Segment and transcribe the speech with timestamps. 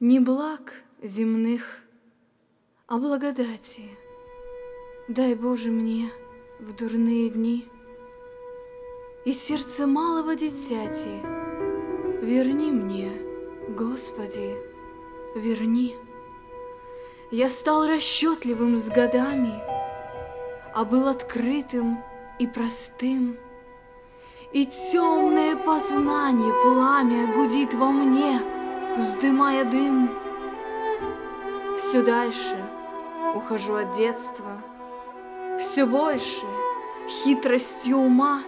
[0.00, 1.80] Не благ земных,
[2.86, 3.82] а благодати.
[5.08, 6.08] Дай, Боже, мне
[6.60, 7.68] в дурные дни
[9.24, 11.20] И сердце малого дитяти
[12.22, 13.10] Верни мне,
[13.70, 14.54] Господи,
[15.34, 15.96] верни.
[17.32, 19.60] Я стал расчетливым с годами,
[20.76, 21.98] А был открытым
[22.38, 23.36] и простым,
[24.52, 28.57] И темное познание пламя Гудит во мне,
[28.98, 30.10] вздымая дым.
[31.78, 32.56] Все дальше
[33.34, 34.60] ухожу от детства,
[35.58, 36.44] Все больше
[37.08, 38.42] хитростью ума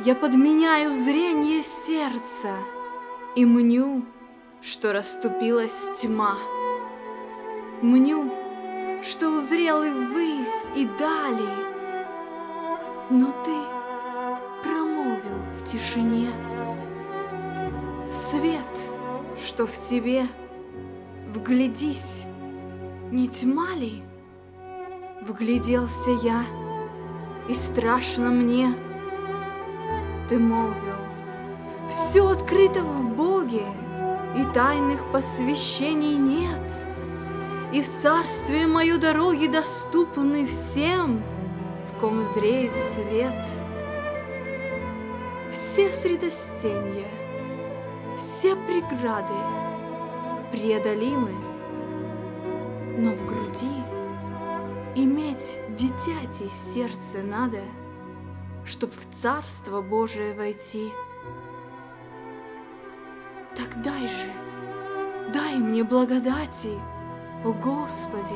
[0.00, 2.54] Я подменяю зрение сердца
[3.34, 4.04] И мню,
[4.60, 6.36] что расступилась тьма.
[7.82, 8.30] Мню,
[9.02, 11.48] что узрел и ввысь, и дали,
[13.10, 13.54] Но ты
[14.62, 16.30] промолвил в тишине
[18.10, 18.75] Свет,
[19.56, 20.26] что в тебе,
[21.32, 22.26] вглядись,
[23.10, 24.02] не тьма ли?
[25.22, 26.44] Вгляделся я,
[27.48, 28.74] и страшно мне.
[30.28, 31.00] Ты молвил,
[31.88, 33.64] все открыто в Боге,
[34.36, 36.70] И тайных посвящений нет,
[37.72, 41.22] И в царстве мою дороги доступны всем,
[41.88, 43.46] В ком зреет свет.
[45.50, 47.25] Все средостенья,
[48.16, 49.34] все преграды
[50.50, 51.32] преодолимы,
[52.98, 53.82] но в груди
[54.94, 57.60] иметь дитяти сердце надо,
[58.64, 60.90] Чтоб в Царство Божие войти.
[63.54, 64.32] Так дай же,
[65.32, 66.70] дай мне благодати,
[67.44, 68.34] О Господи,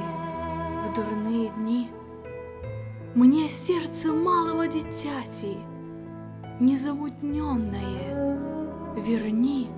[0.84, 1.90] в дурные дни.
[3.14, 5.56] Мне сердце малого дитяти,
[6.60, 8.29] Незамутненное,
[8.96, 9.68] верни.